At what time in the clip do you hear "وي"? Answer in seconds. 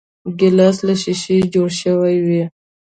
2.25-2.43